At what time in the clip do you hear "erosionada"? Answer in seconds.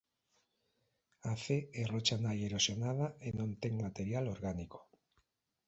2.49-3.07